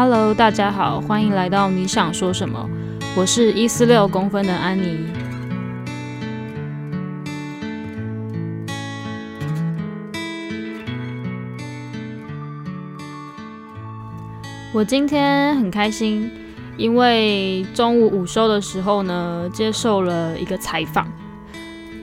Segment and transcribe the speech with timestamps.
[0.00, 2.70] Hello，大家好，欢迎来到你想说什么？
[3.16, 4.96] 我是一四六公分的安妮。
[14.72, 16.30] 我今天很开心，
[16.76, 21.08] 因为中午午休的时候呢，接受了一个采访。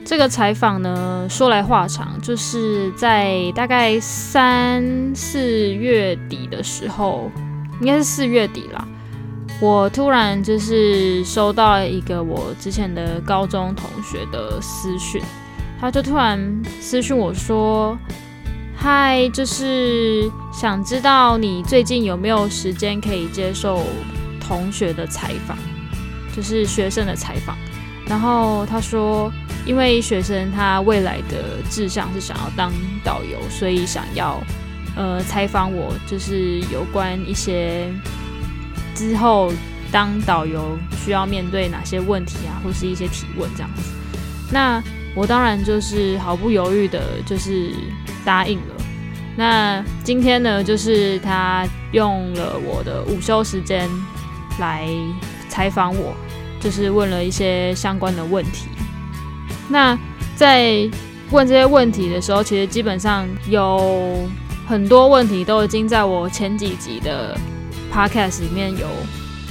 [0.04, 4.84] 这个采访呢，说来话长，就是在大概三
[5.14, 7.30] 四月底的时候。
[7.80, 8.86] 应该是四月底啦，
[9.60, 15.22] 我突然就是收到一个我之前的高中同学的私讯，
[15.80, 17.98] 他就突然私讯我说
[18.74, 23.82] ：“嗨，就是想知道你最近有没有时间可以接受
[24.40, 25.56] 同学的采访，
[26.34, 27.56] 就是学生的采访。”
[28.08, 29.30] 然后他说
[29.66, 32.72] ：“因为学生他未来的志向是想要当
[33.04, 34.40] 导游，所以想要。”
[34.96, 37.86] 呃，采访我就是有关一些
[38.94, 39.52] 之后
[39.92, 43.82] 当导游需要面对哪些问题啊，或是一些提问这样子。
[44.50, 44.82] 那
[45.14, 47.74] 我当然就是毫不犹豫的，就是
[48.24, 48.74] 答应了。
[49.36, 53.86] 那今天呢，就是他用了我的午休时间
[54.58, 54.88] 来
[55.50, 56.16] 采访我，
[56.58, 58.66] 就是问了一些相关的问题。
[59.68, 59.98] 那
[60.36, 60.88] 在
[61.30, 64.26] 问这些问题的时候，其实基本上有。
[64.66, 67.38] 很多问题都已经在我前几集的
[67.92, 68.88] podcast 里面有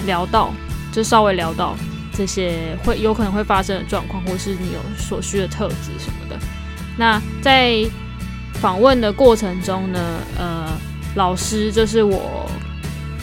[0.05, 0.51] 聊到，
[0.91, 1.73] 就稍微聊到
[2.11, 6.37] 这些会有可能会发生的状况，或是你有所需的特质什么的。
[6.97, 7.85] 那在
[8.55, 9.99] 访问的过程中呢，
[10.37, 10.67] 呃，
[11.15, 12.45] 老师就是我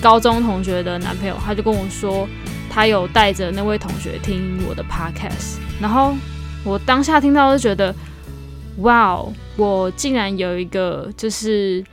[0.00, 2.27] 高中同学的男朋友，他就跟我说，
[2.70, 6.14] 他有带着那位同学听我的 podcast，然后
[6.64, 7.94] 我当下听到就觉得。
[8.78, 9.32] 哇哦！
[9.56, 11.84] 我竟然有一个就是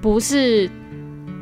[0.00, 0.70] 不是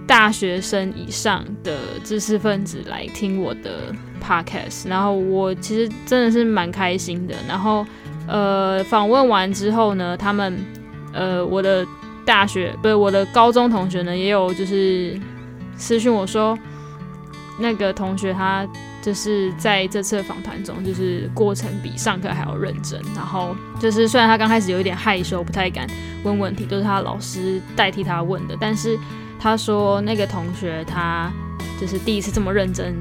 [0.07, 7.35] 大学生以上的知识分子来听我的 podcast，然后我其实真的是蛮开心的。
[7.47, 7.85] 然后
[8.27, 10.59] 呃，访问完之后呢，他们
[11.13, 11.87] 呃，我的
[12.25, 15.21] 大学不是我的高中同学呢，也有就是
[15.77, 16.59] 私讯我说，
[17.59, 18.67] 那个同学他。
[19.03, 23.01] 就是在这次访谈中，就是过程比上课还要认真。
[23.15, 25.87] 然后就是虽然他刚开始有一点害羞，不太敢
[26.23, 28.57] 问问题，都是他老师代替他问的。
[28.61, 28.99] 但是
[29.39, 31.33] 他说那个同学他
[31.81, 32.95] 就是第一次这么认真，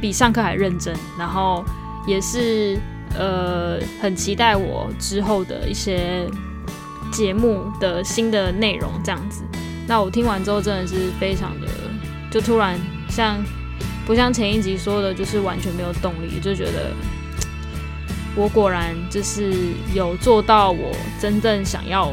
[0.00, 0.94] 比上课还认真。
[1.18, 1.64] 然后
[2.06, 2.78] 也是
[3.18, 6.28] 呃很期待我之后的一些
[7.10, 9.42] 节目的新的内容这样子。
[9.88, 11.66] 那我听完之后真的是非常的，
[12.30, 12.78] 就突然
[13.08, 13.36] 像。
[14.10, 16.92] 不像前一集说的，就是完全没有动力，就觉得
[18.34, 19.54] 我果然就是
[19.94, 20.90] 有做到我
[21.20, 22.12] 真正想要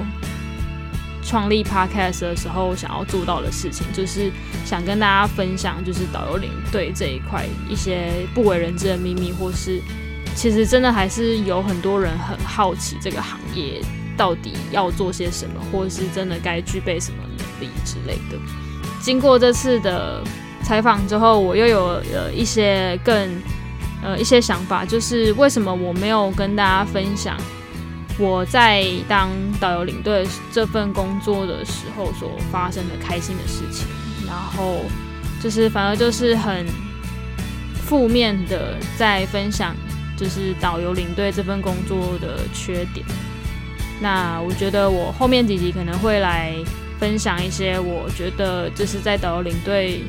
[1.23, 4.31] 创立 podcast 的时候想要做到的事情，就是
[4.63, 9.81] 想跟大家分享，就是导游领队这一块一些不为人知的秘密，或是
[10.35, 13.81] 其实真的还是有很多人很好奇这个行业
[14.15, 18.37] 到底要做些什么，或是真的该具备什么能力之类的。
[19.01, 20.23] 经过这次的。
[20.67, 23.41] 采访之后，我又有了一些更
[24.03, 27.37] 呃一些想法，就是为什么我没有跟大家分享
[28.19, 29.29] 我在当
[29.61, 33.87] 导游领队这份工作的时候所发生的开心的事情，
[34.27, 34.81] 然后
[35.41, 36.65] 就是反而就是很
[37.85, 39.73] 负面的在分享，
[40.17, 43.05] 就是导游领队这份工作的缺点。
[44.01, 46.53] 那我觉得我后面几集可能会来
[46.99, 50.03] 分享一些我觉得就是在导游领队。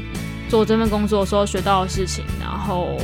[0.48, 2.96] 做这份工作时候学到的事情，然后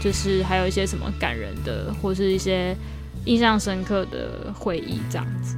[0.00, 2.76] 就是还有一些什么感人的，或是一些
[3.24, 5.56] 印象深刻的回忆这样子。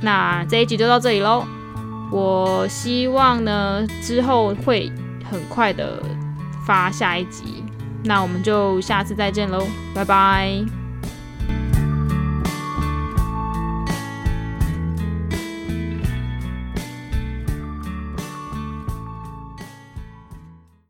[0.00, 1.44] 那这一集就到这里喽。
[2.10, 4.90] 我希望呢之后会
[5.30, 6.02] 很快的
[6.66, 7.62] 发下一集。
[8.02, 10.79] 那我们就下次再见喽，拜拜。